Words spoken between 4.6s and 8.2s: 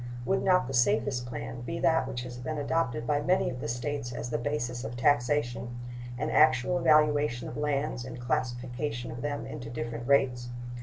of taxation an actual valuation of lands and